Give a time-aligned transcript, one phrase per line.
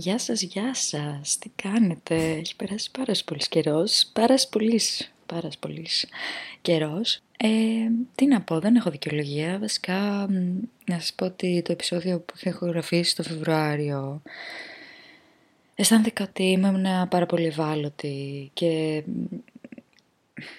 [0.00, 1.38] Γεια σας, γεια σας.
[1.38, 4.10] Τι κάνετε; Έχει περάσει πάρα πολύς καιρός.
[4.12, 6.06] Πάρα πολύς, πάρα πολύς
[6.62, 7.20] καιρός.
[7.36, 7.48] Ε,
[8.14, 9.58] τι να πω, δεν έχω δικαιολογία.
[9.58, 10.26] Βασικά,
[10.84, 14.22] να σας πω ότι το επεισόδιο που είχα ηχογραφήσει το Φεβρουάριο
[15.74, 19.02] αισθάνθηκα ότι ήμουν πάρα πολύ ευάλωτη και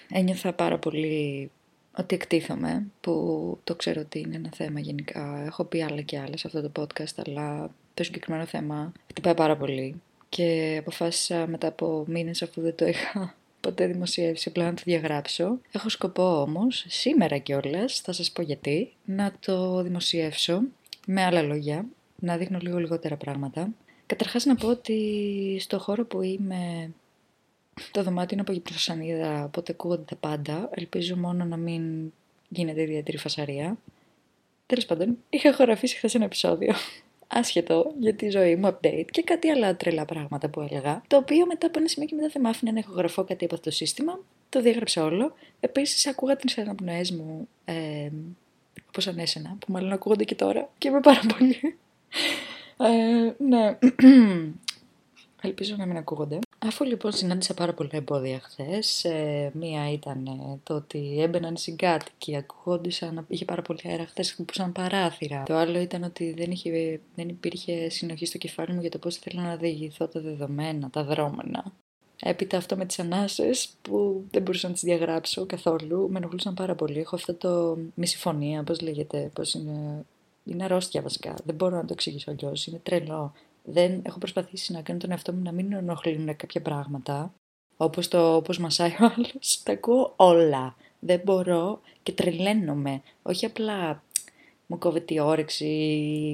[0.10, 1.52] ένιωθα πάρα πολύ
[1.98, 5.44] ότι εκτίθομαι, που το ξέρω ότι είναι ένα θέμα γενικά.
[5.46, 9.58] Έχω πει άλλα και άλλα σε αυτό το podcast, αλλά το συγκεκριμένο θέμα χτυπάει πάρα
[9.58, 10.02] πολύ.
[10.30, 15.60] Και αποφάσισα μετά από μήνες αφού δεν το είχα ποτέ δημοσιεύσει απλά να το διαγράψω.
[15.72, 20.62] Έχω σκοπό όμως, σήμερα κιόλας, θα σας πω γιατί, να το δημοσιεύσω
[21.06, 21.86] με άλλα λόγια,
[22.20, 23.70] να δείχνω λίγο λιγότερα πράγματα.
[24.06, 26.92] Καταρχάς να πω ότι στο χώρο που είμαι
[27.92, 30.70] το δωμάτιο είναι από γυπνοσανίδα, οπότε ακούγονται τα πάντα.
[30.74, 32.14] Ελπίζω μόνο να μην
[32.50, 33.78] γίνεται ιδιαίτερη φασαρία.
[34.66, 36.74] Τέλος πάντων, είχα χωραφίσει χθες ένα επεισόδιο
[37.32, 41.02] άσχετο για τη ζωή μου update και κάτι άλλα τρελά πράγματα που έλεγα.
[41.08, 43.56] Το οποίο μετά από ένα σημείο και μετά δεν μ' άφηνε να ηχογραφώ κάτι από
[43.56, 44.20] αυτό το σύστημα.
[44.50, 45.34] Το διέγραψα όλο.
[45.60, 48.10] Επίσης, ακούγα τις αναπνοές μου ε,
[48.88, 51.78] όπως ανέσαινα, που μάλλον ακούγονται και τώρα και είμαι πάρα πολύ.
[52.78, 53.78] Ε, ναι.
[55.42, 56.40] Ελπίζω να μην ακούγονται.
[56.66, 62.36] Αφού λοιπόν συνάντησα πάρα πολλά εμπόδια χθες, ε, μία ήταν ε, το ότι έμπαιναν συγκάτοικοι,
[62.36, 65.44] ακούγόντουσαν, είχε πάρα πολύ αέρα χθες, χτυπούσαν παράθυρα.
[65.44, 69.16] Το άλλο ήταν ότι δεν, είχε, δεν υπήρχε συνοχή στο κεφάλι μου για το πώς
[69.16, 71.74] θέλω να διηγηθώ τα δεδομένα, τα δρόμενα.
[72.22, 76.76] Έπειτα αυτό με τις ανάσες που δεν μπορούσα να τις διαγράψω καθόλου, με ενοχλούσαν πάρα
[76.76, 77.00] πολύ.
[77.00, 80.06] Έχω αυτό το μη συμφωνία, πώ λέγεται, πώς είναι.
[80.46, 81.36] Είναι αρρώστια βασικά.
[81.46, 82.54] Δεν μπορώ να το εξηγήσω αλλιώ.
[82.68, 83.34] Είναι τρελό
[83.64, 87.34] δεν έχω προσπαθήσει να κάνω τον εαυτό μου να μην ενοχλούν κάποια πράγματα.
[87.78, 90.76] Όπως το όπως μασάει ο άλλος, τα ακούω όλα.
[91.00, 93.02] Δεν μπορώ και τρελαίνομαι.
[93.22, 94.04] Όχι απλά
[94.68, 95.66] μου κόβεται η όρεξη,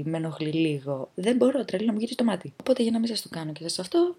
[0.06, 1.10] με ενοχλεί λίγο.
[1.16, 2.54] Δεν μπορώ, τρελαίνω, μου γυρίζει το μάτι.
[2.60, 4.16] Οπότε για να μην σας το κάνω και σας αυτό,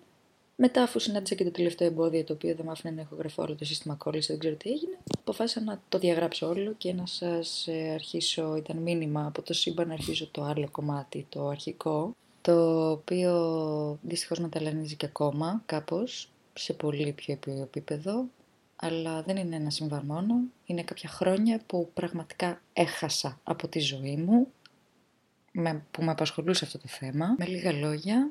[0.61, 3.42] μετά αφού συνάντησα και το τελευταίο εμπόδιο το οποίο δεν με άφηνε να έχω γραφώ
[3.42, 7.07] όλο το σύστημα κόλληση, δεν ξέρω τι έγινε, αποφάσισα να το διαγράψω όλο και να
[7.07, 12.17] σας ε, αρχίσω, ήταν μήνυμα από το σύμπαν να αρχίσω το άλλο κομμάτι, το αρχικό,
[12.48, 18.25] το οποίο δυστυχώς μεταλλανίζει και ακόμα κάπως σε πολύ πιο επίπεδο
[18.77, 24.17] αλλά δεν είναι ένα συμβάν μόνο, είναι κάποια χρόνια που πραγματικά έχασα από τη ζωή
[24.17, 24.47] μου
[25.53, 27.35] με, που με απασχολούσε αυτό το θέμα.
[27.39, 28.31] Με λίγα λόγια,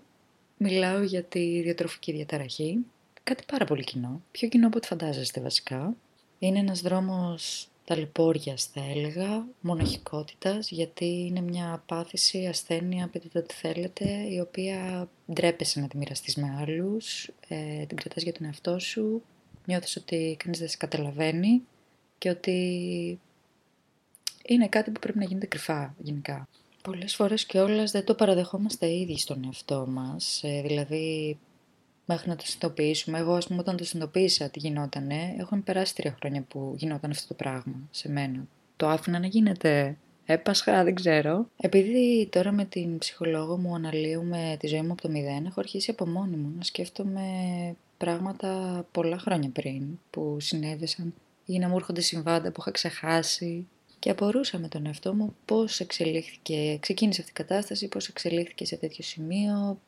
[0.58, 2.86] μιλάω για τη διατροφική διαταραχή,
[3.24, 5.96] κάτι πάρα πολύ κοινό, πιο κοινό από ό,τι φαντάζεστε βασικά.
[6.40, 14.10] Είναι ένας δρόμος ταλαιπώριας θα έλεγα, μοναχικότητας, γιατί είναι μια πάθηση, ασθένεια, πείτε ό,τι θέλετε,
[14.30, 19.22] η οποία ντρέπεσαι να τη μοιραστείς με άλλους, ε, την κρατάς για τον εαυτό σου,
[19.66, 21.62] νιώθεις ότι κανείς δεν σε καταλαβαίνει
[22.18, 23.20] και ότι
[24.46, 26.48] είναι κάτι που πρέπει να γίνεται κρυφά γενικά.
[26.82, 31.38] Πολλές φορές και όλες δεν το παραδεχόμαστε ήδη στον εαυτό μας, ε, δηλαδή
[32.10, 33.18] μέχρι να το συνειδητοποιήσουμε.
[33.18, 37.28] Εγώ, ας πούμε, όταν το συνειδητοποίησα τι γινότανε, έχουν περάσει τρία χρόνια που γινόταν αυτό
[37.28, 38.48] το πράγμα σε μένα.
[38.76, 39.98] Το άφηνα να γίνεται.
[40.26, 41.50] Έπασχα, δεν ξέρω.
[41.58, 45.92] Επειδή τώρα με την ψυχολόγο μου αναλύουμε τη ζωή μου από το μηδέν, έχω αρχίσει
[45.92, 47.22] από μόνη μου να σκέφτομαι
[47.98, 51.14] πράγματα πολλά χρόνια πριν που συνέβησαν
[51.46, 53.68] ή να μου έρχονται συμβάντα που είχα ξεχάσει
[54.00, 58.76] και απορούσα με τον εαυτό μου πώς εξελίχθηκε, ξεκίνησε αυτή η κατάσταση, πώς εξελίχθηκε σε
[58.76, 59.80] τέτοιο σημείο,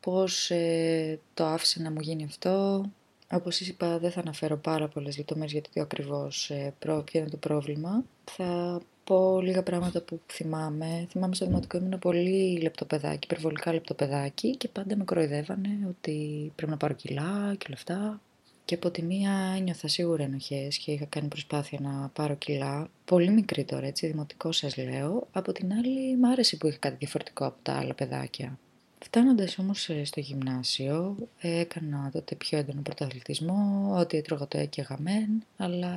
[0.00, 2.84] πώς ε, το άφησε να μου γίνει αυτό.
[3.32, 7.36] Όπως είπα δεν θα αναφέρω πάρα πολλές λεπτομέρειες γιατί το ακριβώς ε, ποιο είναι το
[7.36, 8.04] πρόβλημα.
[8.24, 11.06] Θα πω λίγα πράγματα που θυμάμαι.
[11.10, 16.76] Θυμάμαι στο δημοτικό ήμουν πολύ λεπτοπεδάκι, υπερβολικά λεπτοπεδάκι και πάντα με κροϊδεύανε ότι πρέπει να
[16.76, 18.20] πάρω κιλά και όλα αυτά.
[18.64, 22.90] Και από τη μία ένιωθα σίγουρα ενοχές και είχα κάνει προσπάθεια να πάρω κιλά.
[23.04, 25.26] Πολύ μικρή τώρα, έτσι, δημοτικό σας λέω.
[25.32, 28.58] Από την άλλη, μ' άρεσε που είχα κάτι διαφορετικό από τα άλλα παιδάκια.
[29.00, 35.44] Φτάνοντας όμως ε, στο γυμνάσιο, έκανα τότε πιο έντονο πρωταθλητισμό, ό,τι έτρωγα το έκαιγα μεν,
[35.56, 35.94] αλλά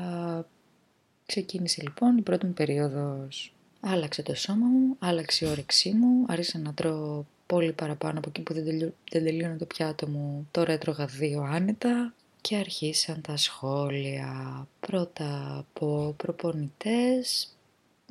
[1.26, 3.54] ξεκίνησε λοιπόν η πρώτη μου περίοδος.
[3.80, 8.42] Άλλαξε το σώμα μου, άλλαξε η όρεξή μου, άρχισα να τρώω πολύ παραπάνω από εκεί
[8.42, 13.38] που δεν, τελειώ, δεν τελείωνε το πιάτο μου, τώρα έτρωγα δύο άνετα και αρχίσαν τα
[13.38, 17.56] σχόλια πρώτα από προπονητές,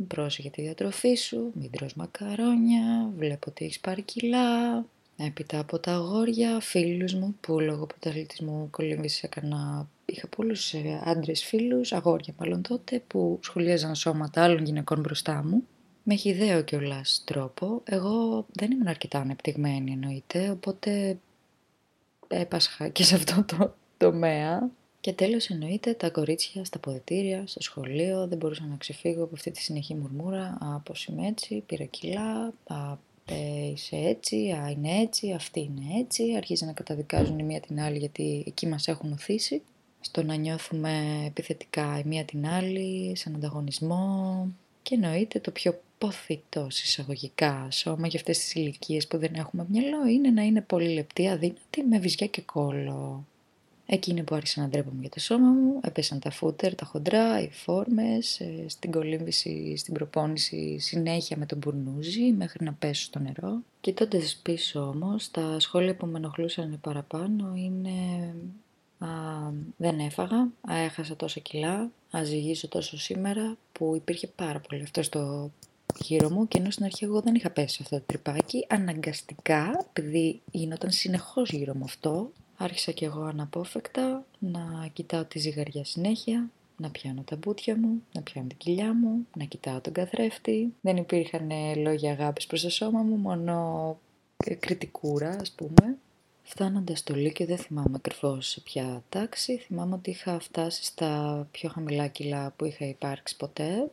[0.07, 4.85] πρόσεχε τη διατροφή σου, μην τρως μακαρόνια, βλέπω ότι έχεις πάρει κιλά.
[5.17, 9.89] Έπειτα από τα αγόρια, φίλους μου που λόγω πρωταθλητισμού κολύμβησε έκανα...
[10.05, 15.67] Είχα πολλούς ε, άντρες φίλους, αγόρια μάλλον τότε, που σχολίαζαν σώματα άλλων γυναικών μπροστά μου.
[16.03, 17.83] Με χιδαίο κιόλας τρόπο.
[17.85, 21.19] Εγώ δεν ήμουν αρκετά ανεπτυγμένη εννοείται, οπότε
[22.29, 24.71] έπασχα και σε αυτό το τομέα.
[25.01, 29.51] Και τέλος εννοείται τα κορίτσια στα ποδητήρια, στο σχολείο, δεν μπορούσα να ξεφύγω από αυτή
[29.51, 35.33] τη συνεχή μουρμούρα, από είμαι έτσι, πήρα κιλά, α, ε, είσαι έτσι, α, είναι έτσι,
[35.33, 39.63] αυτή είναι έτσι, αρχίζει να καταδικάζουν η μία την άλλη γιατί εκεί μας έχουν οθήσει,
[40.01, 44.47] στο να νιώθουμε επιθετικά η μία την άλλη, σαν ανταγωνισμό.
[44.83, 50.07] Και εννοείται το πιο ποθητό εισαγωγικά σώμα για αυτές τις ηλικίες που δεν έχουμε μυαλό
[50.07, 53.25] είναι να είναι πολύ λεπτή, αδύνατη, με βυζιά και κόλλο.
[53.93, 57.51] Εκείνη που άρχισα να ντρέπομαι για το σώμα μου, έπεσαν τα φούτερ, τα χοντρά, οι
[57.53, 63.59] φόρμες, ε, στην κολύμβηση, στην προπόνηση, συνέχεια με τον μπουρνούζι μέχρι να πέσω στο νερό.
[63.81, 68.35] Κοιτώντας πίσω όμως, τα σχόλια που με ενοχλούσαν παραπάνω είναι
[68.99, 69.09] α,
[69.77, 75.03] δεν έφαγα, α, έχασα τόσα κιλά, α, ζυγίζω τόσο σήμερα, που υπήρχε πάρα πολύ αυτό
[75.03, 75.51] στο
[75.99, 79.87] γύρω μου και ενώ στην αρχή εγώ δεν είχα πέσει σε αυτό το τρυπάκι, αναγκαστικά,
[79.89, 82.31] επειδή γινόταν συνεχώς γύρω μου αυτό,
[82.63, 88.23] άρχισα κι εγώ αναπόφευκτα να κοιτάω τη ζυγαριά συνέχεια, να πιάνω τα μπούτια μου, να
[88.23, 90.75] πιάνω την κοιλιά μου, να κοιτάω τον καθρέφτη.
[90.81, 93.99] Δεν υπήρχαν λόγια αγάπης προς το σώμα μου, μόνο
[94.61, 95.97] κριτικούρα ας πούμε.
[96.43, 101.69] Φτάνοντας στο Λύκειο δεν θυμάμαι ακριβώς σε ποια τάξη, θυμάμαι ότι είχα φτάσει στα πιο
[101.69, 103.91] χαμηλά κιλά που είχα υπάρξει ποτέ.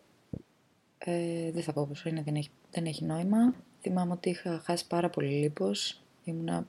[0.98, 3.54] Ε, δεν θα πω πόσο είναι, δεν έχει, δεν έχει νόημα.
[3.82, 6.68] Θυμάμαι ότι είχα χάσει πάρα πολύ λίπος, ήμουνα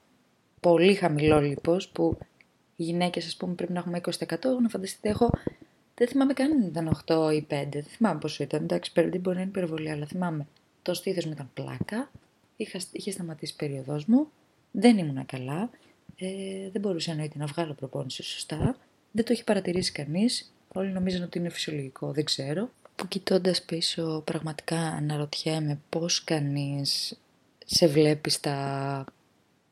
[0.60, 2.19] πολύ χαμηλό λίπος που
[2.76, 4.10] οι γυναίκες ας πούμε πρέπει να έχουμε 20%
[4.62, 5.31] να φανταστείτε έχω
[5.94, 9.37] δεν θυμάμαι καν αν ήταν 8 ή 5, δεν θυμάμαι πόσο ήταν, εντάξει δεν μπορεί
[9.37, 10.46] να είναι υπερβολή αλλά θυμάμαι
[10.82, 12.10] το στήθος μου ήταν πλάκα,
[12.56, 14.31] είχα, είχε σταματήσει η περίοδός μου,
[14.70, 15.70] δεν ήμουνα καλά,
[16.16, 18.76] ε, δεν μπορούσα εννοείται να βγάλω προπόνηση σωστά,
[19.11, 22.70] δεν το έχει παρατηρήσει κανείς, όλοι νομίζουν ότι είναι φυσιολογικό, δεν ξέρω.
[22.96, 27.19] Που κοιτώντας πίσω πραγματικά αναρωτιέμαι πώς κανείς
[27.64, 29.04] σε βλέπει στα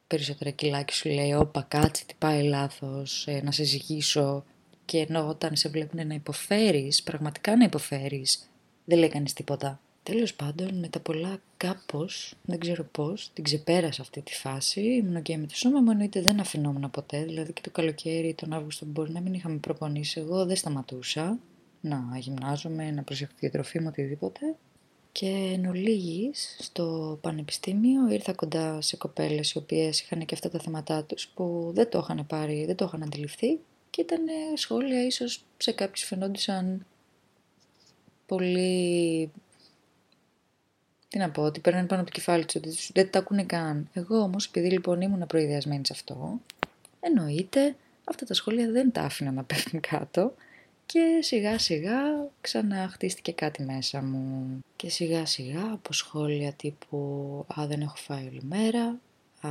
[0.07, 4.45] περισσότερα κιλά και σου λέει «Όπα, κάτσε, τι πάει λάθος, ε, να σε ζυγίσω».
[4.85, 8.51] Και ενώ όταν σε βλέπουν να υποφέρεις, πραγματικά να υποφέρεις,
[8.85, 9.81] δεν λέει κανείς τίποτα.
[10.03, 14.81] Τέλος πάντων, με τα πολλά κάπως, δεν ξέρω πώς, την ξεπέρασα αυτή τη φάση.
[14.81, 17.25] Ήμουν και με το σώμα μου, εννοείται δεν αφινόμουν ποτέ.
[17.25, 20.21] Δηλαδή και το καλοκαίρι, τον Αύγουστο μπορεί να μην είχαμε προπονήσει.
[20.21, 21.39] Εγώ δεν σταματούσα
[21.81, 24.41] να γυμνάζομαι, να προσέχω τη διατροφή μου, οτιδήποτε.
[25.19, 30.59] Και εν ολίγης, στο πανεπιστήμιο ήρθα κοντά σε κοπέλες οι οποίες είχαν και αυτά τα
[30.59, 33.59] θέματά τους που δεν το είχαν πάρει, δεν το είχαν αντιληφθεί
[33.91, 34.21] και ήταν
[34.55, 36.87] σχόλια ίσως σε κάποιους φαινόντουσαν
[38.27, 39.31] πολύ...
[41.09, 43.89] Τι να πω, ότι παίρνουν πάνω από το κεφάλι τους, ότι δεν τα ακούνε καν.
[43.93, 46.41] Εγώ όμως, επειδή λοιπόν ήμουν προειδιασμένη σε αυτό,
[47.01, 50.35] εννοείται αυτά τα σχόλια δεν τα άφηνα να πέφτουν κάτω
[50.87, 54.59] και σιγά σιγά ξαναχτίστηκε κάτι μέσα μου.
[54.77, 56.99] Και σιγά σιγά από σχόλια τύπου
[57.61, 59.01] «Α, δεν έχω φάει όλη μέρα»,
[59.41, 59.49] Α,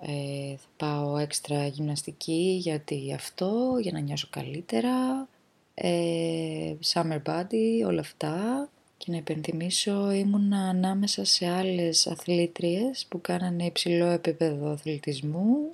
[0.00, 5.28] ε, θα πάω έξτρα γυμναστική γιατί αυτό, για να νιώσω καλύτερα,
[5.74, 8.68] ε, summer body, όλα αυτά.
[8.96, 15.72] Και να υπενθυμίσω ήμουν ανάμεσα σε άλλες αθλήτριες που κάνανε υψηλό επίπεδο αθλητισμού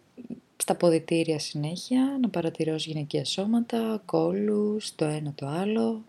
[0.65, 6.03] στα ποδητήρια συνέχεια, να παρατηρώ γυναικεία σώματα, κόλλους, το ένα το άλλο.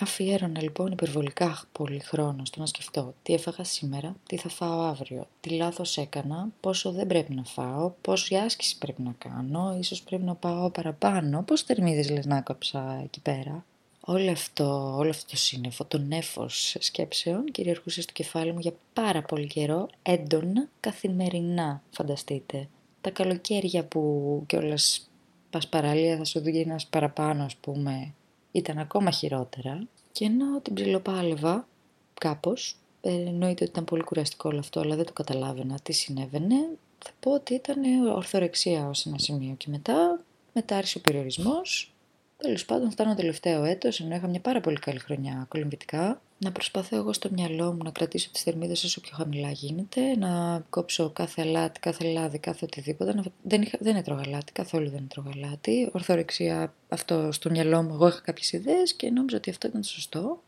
[0.00, 5.26] Αφιέρωνα λοιπόν υπερβολικά πολύ χρόνο στο να σκεφτώ τι έφαγα σήμερα, τι θα φάω αύριο,
[5.40, 10.24] τι λάθος έκανα, πόσο δεν πρέπει να φάω, πόση άσκηση πρέπει να κάνω, ίσως πρέπει
[10.24, 13.64] να πάω παραπάνω, πόσες θερμίδες λες να έκαψα εκεί πέρα;
[14.00, 19.22] Όλο αυτό, όλο αυτό το σύννεφο, το νέφος σκέψεων κυριαρχούσε στο κεφάλι μου για πάρα
[19.22, 22.68] πολύ καιρό, έντονα, καθημερινά, φανταστείτε
[23.04, 25.10] τα καλοκαίρια που κιόλας
[25.50, 28.14] πας παραλία θα σου ένας παραπάνω ας πούμε
[28.52, 29.86] ήταν ακόμα χειρότερα.
[30.12, 31.68] Και ενώ την ψιλοπάλευα
[32.14, 36.56] κάπως ε, εννοείται ότι ήταν πολύ κουραστικό όλο αυτό αλλά δεν το καταλάβαινα τι συνέβαινε
[36.98, 39.54] θα πω ότι ήταν ορθορεξία ως ένα σημείο.
[39.56, 40.20] Και μετά
[40.52, 41.94] μετά άρχισε ο περιορισμός.
[42.36, 46.96] Τέλος πάντων, φτάνω τελευταίο έτος, ενώ είχα μια πάρα πολύ καλή χρονιά κολυμβητικά να προσπαθώ
[46.96, 51.42] εγώ στο μυαλό μου να κρατήσω τις θερμίδες όσο πιο χαμηλά γίνεται, να κόψω κάθε
[51.42, 53.22] αλάτι, κάθε λάδι, κάθε οτιδήποτε.
[53.42, 55.90] Δεν, είχα, δεν έτρωγα αλάτι, καθόλου δεν έτρωγα αλάτι.
[55.92, 59.88] Ορθορεξία αυτό στο μυαλό μου, εγώ είχα κάποιες ιδέες και νόμιζα ότι αυτό ήταν το
[59.88, 60.42] σωστό.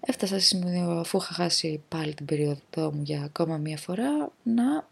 [0.00, 4.88] Έφτασα σε σημείο αφού είχα χάσει πάλι την περίοδο μου για ακόμα μία φορά να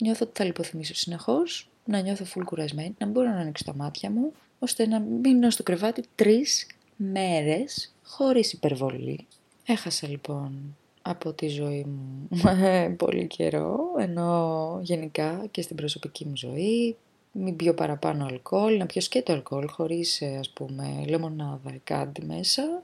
[0.00, 4.10] νιώθω ότι θα λιποθυμίσω συνεχώς, να νιώθω full κουρασμένη, να μπορώ να ανοίξω τα μάτια
[4.10, 9.26] μου, ώστε να μείνω στο κρεβάτι τρεις μέρες χωρίς υπερβολή.
[9.66, 12.28] Έχασα λοιπόν από τη ζωή μου
[13.04, 16.96] πολύ καιρό, ενώ γενικά και στην προσωπική μου ζωή
[17.32, 22.24] μην πιω παραπάνω αλκοόλ, να πιω σκέτο αλκοόλ χωρίς ε, ας πούμε λεμονάδα ή κάτι
[22.24, 22.82] μέσα,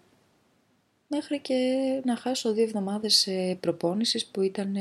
[1.06, 1.54] μέχρι και
[2.04, 3.28] να χάσω δύο εβδομάδες
[3.60, 4.76] προπόνησης που ήταν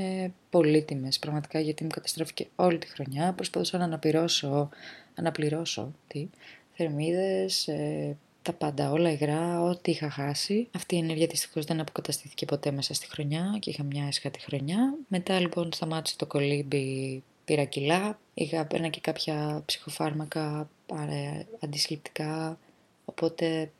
[0.49, 1.19] πολύτιμες.
[1.19, 4.69] Πραγματικά γιατί μου καταστράφηκε όλη τη χρονιά, προσπαθούσα να αναπληρώσω,
[5.15, 6.27] αναπληρώσω τι,
[6.73, 8.17] θερμίδες, ε,
[8.49, 10.67] τα πάντα, όλα υγρά, ό,τι είχα χάσει.
[10.75, 14.93] Αυτή η ενέργεια δυστυχώς δεν αποκαταστήθηκε ποτέ μέσα στη χρονιά και είχα μια έσχατη χρονιά.
[15.07, 22.59] Μετά λοιπόν σταμάτησε το κολύμπι, πήρα κιλά, είχα ένα και κάποια ψυχοφάρμακα παρέ, αντισληπτικά,
[23.05, 23.71] οπότε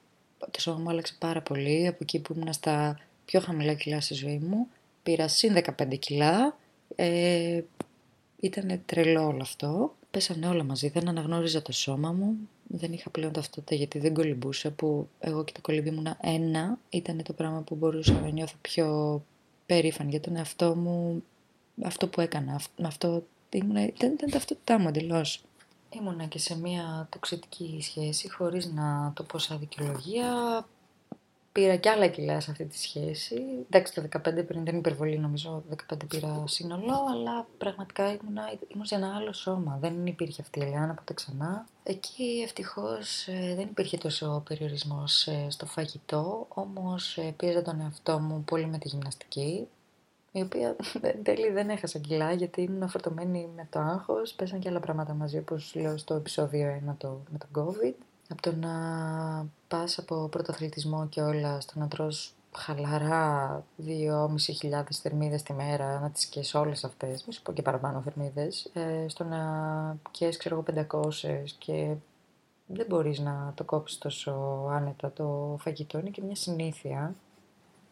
[0.51, 1.87] το σώμα μου άλλαξε πάρα πολύ.
[1.87, 4.67] Από εκεί που ήμουν στα πιο χαμηλά κιλά στη ζωή μου,
[5.03, 6.57] πήρα συν 15 κιλά,
[6.95, 7.61] ε,
[8.39, 9.95] ήταν τρελό όλο αυτό.
[10.11, 12.35] Πέσανε όλα μαζί, δεν αναγνώριζα το σώμα μου,
[12.67, 16.77] δεν είχα πλέον ταυτότητα γιατί δεν κολυμπούσα που εγώ και το κολυμπή μου ένα.
[16.89, 19.21] Ήταν το πράγμα που μπορούσα να νιώθω πιο
[19.65, 21.23] περήφανη για τον εαυτό μου,
[21.83, 25.43] αυτό που έκανα, αυτό ήμουν, ήταν, ήταν ταυτότητά μου εντελώς.
[25.89, 30.65] Ήμουνα και σε μια τοξιτική σχέση χωρίς να το πω σαν δικαιολογία,
[31.51, 33.43] πήρα κι άλλα κιλά σε αυτή τη σχέση.
[33.69, 35.63] Εντάξει, το 15 πριν δεν υπερβολή, νομίζω
[35.93, 38.37] 15 πήρα σύνολο, αλλά πραγματικά ήμουν,
[38.67, 39.77] ήμουν σε ένα άλλο σώμα.
[39.81, 41.65] Δεν υπήρχε αυτή η Ελιάνα ποτέ ξανά.
[41.83, 48.19] Εκεί ευτυχώς ε, δεν υπήρχε τόσο περιορισμός ε, στο φαγητό, όμως ε, πήρα τον εαυτό
[48.19, 49.67] μου πολύ με τη γυμναστική.
[50.31, 54.69] Η οποία εν τέλει δεν έχασα κιλά γιατί ήμουν φορτωμένη με το άγχος, πέσαν και
[54.69, 57.93] άλλα πράγματα μαζί όπως λέω στο επεισόδιο 1 το, με τον COVID
[58.29, 58.69] από το να
[59.69, 66.25] πας από πρωτοαθλητισμό και όλα στο να τρως χαλαρά 2.500 θερμίδες τη μέρα, να τις
[66.25, 69.39] καίς όλες αυτές, μη σου πω και παραπάνω θερμίδες, ε, στο να
[70.11, 71.95] καίς ξέρω εγώ 500 και
[72.65, 74.31] δεν μπορείς να το κόψεις τόσο
[74.69, 77.15] άνετα το φαγητό, είναι και μια συνήθεια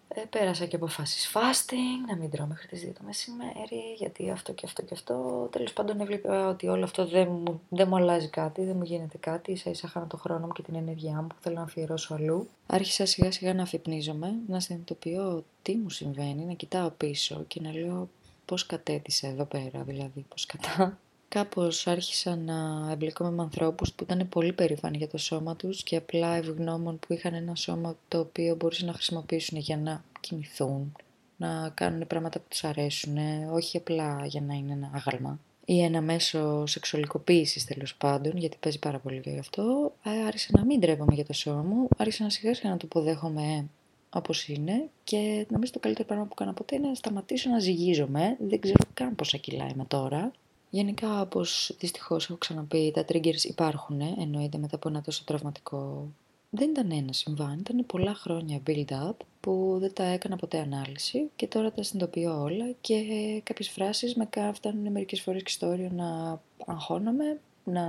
[0.08, 4.54] ε, πέρασα και αποφάσεις fasting, να μην τρώω μέχρι τις 2 το μεσημέρι, γιατί αυτό
[4.54, 5.48] και αυτό και αυτό.
[5.52, 9.18] Τέλος πάντων έβλεπα ότι όλο αυτό δεν μου, δεν μου αλλάζει κάτι, δεν μου γίνεται
[9.18, 9.52] κάτι.
[9.52, 12.50] Ίσα ίσα χάνω το χρόνο μου και την ενέργειά μου που θέλω να αφιερώσω αλλού.
[12.68, 17.74] Άρχισα σιγά σιγά να αφυπνίζομαι, να συνειδητοποιώ τι μου συμβαίνει, να κοιτάω πίσω και να
[17.74, 18.10] λέω
[18.46, 20.98] πώς κατέτησα εδώ πέρα, δηλαδή πώς κατά
[21.30, 25.96] κάπως άρχισα να εμπλεκόμαι με ανθρώπους που ήταν πολύ περήφανοι για το σώμα τους και
[25.96, 30.96] απλά ευγνώμων που είχαν ένα σώμα το οποίο μπορούσαν να χρησιμοποιήσουν για να κινηθούν,
[31.38, 33.18] να κάνουν πράγματα που τους αρέσουν,
[33.52, 38.80] όχι απλά για να είναι ένα άγαλμα ή ένα μέσο σεξουαλικοποίησης τέλος πάντων, γιατί παίζει
[38.80, 39.94] πάρα πολύ γι' αυτό,
[40.28, 43.66] άρχισα να μην τρέπομαι για το σώμα μου, άρχισα να σιγά σιγά να το αποδέχομαι
[44.10, 48.38] όπως είναι και νομίζω το καλύτερο πράγμα που έκανα ποτέ είναι να σταματήσω να ζυγίζομαι,
[48.40, 50.32] δεν ξέρω καν πόσα κιλά είμαι τώρα,
[50.70, 56.08] Γενικά, όπως δυστυχώς έχω ξαναπεί, τα triggers υπάρχουν, εννοείται μετά από ένα τόσο τραυματικό...
[56.50, 61.48] Δεν ήταν ένα συμβάν, ήταν πολλά χρόνια build-up που δεν τα έκανα ποτέ ανάλυση και
[61.48, 63.04] τώρα τα συνειδητοποιώ όλα και
[63.44, 67.84] κάποιες φράσεις με φτάνουν μερικές φορές και στο όριο να αγχώνομαι, να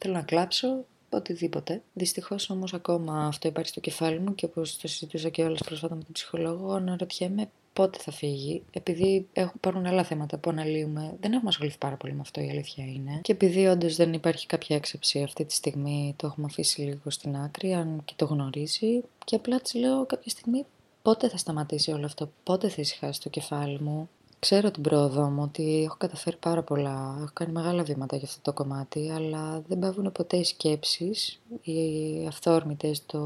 [0.00, 1.82] θέλω να κλάψω, οτιδήποτε.
[1.94, 5.94] Δυστυχώς όμως ακόμα αυτό υπάρχει στο κεφάλι μου και όπως το συζητούσα και όλες πρόσφατα
[5.94, 11.48] με τον ψυχολόγο, αναρωτιέμαι πότε θα φύγει, επειδή υπάρχουν άλλα θέματα που αναλύουμε, δεν έχουμε
[11.48, 13.18] ασχοληθεί πάρα πολύ με αυτό η αλήθεια είναι.
[13.22, 17.36] Και επειδή όντως δεν υπάρχει κάποια έξεψη αυτή τη στιγμή, το έχουμε αφήσει λίγο στην
[17.36, 19.02] άκρη, αν και το γνωρίζει.
[19.24, 20.64] Και απλά της λέω κάποια στιγμή
[21.02, 24.08] πότε θα σταματήσει όλο αυτό, πότε θα ησυχάσει το κεφάλι μου.
[24.38, 28.40] Ξέρω την πρόοδό μου ότι έχω καταφέρει πάρα πολλά, έχω κάνει μεγάλα βήματα για αυτό
[28.42, 33.18] το κομμάτι, αλλά δεν πάβουν ποτέ οι σκέψεις, οι αυθόρμητες, το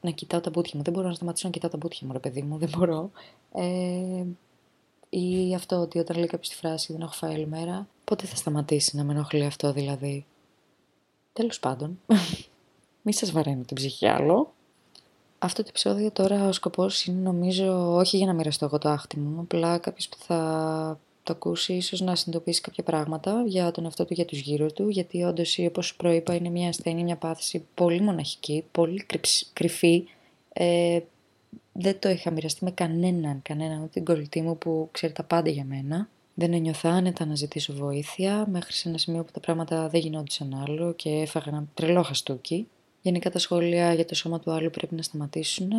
[0.00, 0.82] να κοιτάω τα μπούτια μου.
[0.82, 3.10] Δεν μπορώ να σταματήσω να κοιτάω τα μπούτια μου, ρε παιδί μου, δεν μπορώ.
[3.52, 4.24] Ε,
[5.08, 8.36] ή αυτό ότι όταν λέει κάποιος τη φράση δεν έχω φάει όλη μέρα, πότε θα
[8.36, 10.26] σταματήσει να με ενοχλεί αυτό δηλαδή;
[11.32, 12.00] Τέλος πάντων,
[13.02, 14.52] μη σας βαραίνω την ψυχή άλλο.
[15.38, 19.18] Αυτό το επεισόδιο τώρα ο σκοπός είναι νομίζω όχι για να μοιραστώ εγώ το άχτι
[19.18, 24.04] μου, απλά κάποιος που θα το ακούσει ίσως να συνειδητοποιήσει κάποια πράγματα για τον εαυτό
[24.04, 28.00] του, για τους γύρω του, γιατί όντως όπως προείπα είναι μια ασθένεια, μια πάθηση πολύ
[28.00, 29.06] μοναχική, πολύ
[29.52, 30.04] κρυφή,
[30.52, 31.00] ε,
[31.72, 35.50] δεν το είχα μοιραστεί με κανέναν, κανέναν, ούτε την κολλητή μου που ξέρει τα πάντα
[35.50, 36.08] για μένα.
[36.34, 40.64] Δεν ένιωθα άνετα να ζητήσω βοήθεια, μέχρι σε ένα σημείο που τα πράγματα δεν γινόντουσαν
[40.66, 42.66] άλλο και έφαγα ένα τρελό χαστούκι.
[43.02, 45.72] Γενικά τα σχόλια για το σώμα του άλλου πρέπει να σταματήσουν.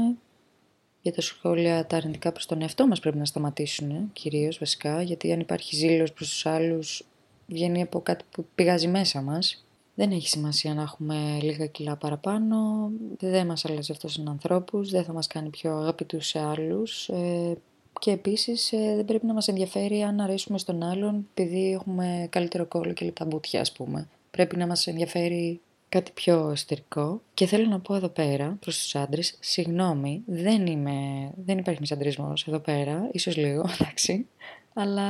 [1.02, 5.32] Για τα σχόλια τα αρνητικά προς τον εαυτό μας πρέπει να σταματήσουν, κυρίως βασικά, γιατί
[5.32, 7.04] αν υπάρχει ζήλος προς τους άλλους
[7.48, 9.66] βγαίνει από κάτι που πηγάζει μέσα μας.
[9.96, 15.04] Δεν έχει σημασία να έχουμε λίγα κιλά παραπάνω, δεν μας αλλάζει αυτός στους ανθρώπους, δεν
[15.04, 17.58] θα μας κάνει πιο αγαπητούς σε άλλους ε,
[18.00, 22.66] και επίσης ε, δεν πρέπει να μας ενδιαφέρει αν αρέσουμε στον άλλον επειδή έχουμε καλύτερο
[22.66, 24.08] κόλλο και λεπτά μπουτια ας πούμε.
[24.32, 28.96] Πρέπει να μας ενδιαφέρει κάτι πιο εσωτερικό και θέλω να πω εδώ πέρα προς τους
[28.96, 34.28] άντρες, συγγνώμη, δεν, είμαι, δεν υπάρχει μισαντρισμός εδώ πέρα, ίσως λίγο, εντάξει,
[34.74, 35.08] αλλά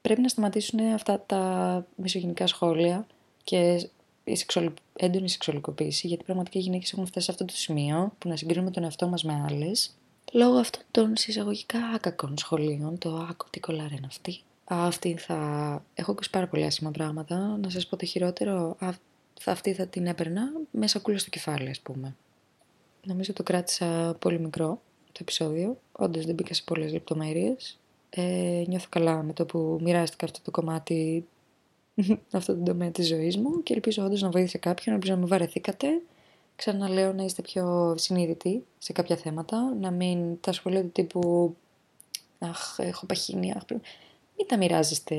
[0.00, 3.06] πρέπει να σταματήσουν αυτά τα μισογενικά σχόλια
[3.44, 3.88] και
[4.24, 4.70] η σεξουαλ...
[4.96, 8.70] έντονη σεξουαλικοποίηση, γιατί πραγματικά οι γυναίκες έχουν φτάσει σε αυτό το σημείο που να συγκρίνουμε
[8.70, 9.96] τον εαυτό μας με άλλες,
[10.32, 14.40] λόγω αυτών των συσσαγωγικά άκακων σχολείων, το άκου τι κολλάρα αυτή.
[14.64, 15.36] Αυτή θα.
[15.94, 17.58] Έχω ακούσει πάρα πολύ άσχημα πράγματα.
[17.62, 18.76] Να σας πω το χειρότερο.
[18.78, 18.88] Α...
[19.40, 22.16] θα αυτή θα την έπαιρνα με σακούλα στο κεφάλι, ας πούμε.
[23.04, 25.80] Νομίζω το κράτησα πολύ μικρό το επεισόδιο.
[25.92, 27.78] Όντως δεν μπήκα σε πολλές λεπτομέρειες.
[28.10, 31.26] Ε, νιώθω καλά με το που μοιράστηκα αυτό το κομμάτι,
[32.32, 35.28] αυτό το τομέα της ζωής μου και ελπίζω όντως να βοήθησε κάποιον, ελπίζω να μην
[35.28, 36.02] βαρεθήκατε.
[36.56, 41.56] Ξαναλέω να είστε πιο συνειδητοί σε κάποια θέματα, να μην τα σχόλια του τύπου
[42.38, 43.62] «Αχ, έχω παχύνει, αχ,
[44.36, 45.16] μην τα μοιράζεστε.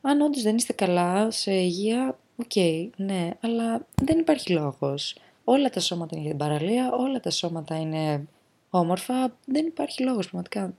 [0.00, 5.16] Αν όντως δεν είστε καλά σε υγεία, OK, okay, ναι, αλλά δεν υπάρχει λόγος.
[5.44, 8.26] Όλα τα σώματα είναι για την παραλία, όλα τα σώματα είναι
[8.70, 10.74] όμορφα, δεν υπάρχει λόγος πραγματικά.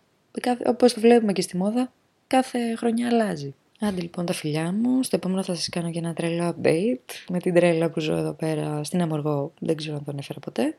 [0.66, 1.92] Όπως το βλέπουμε και στη μόδα,
[2.28, 3.54] κάθε χρονιά αλλάζει.
[3.80, 7.40] Άντε λοιπόν τα φιλιά μου, στο επόμενο θα σας κάνω και ένα τρελό update με
[7.40, 10.76] την τρέλα που ζω εδώ πέρα στην Αμοργό, δεν ξέρω αν τον έφερα ποτέ.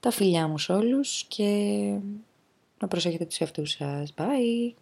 [0.00, 1.44] Τα φιλιά μου σε όλους και
[2.78, 4.14] να προσέχετε τους εαυτούς σας.
[4.16, 4.74] Bye!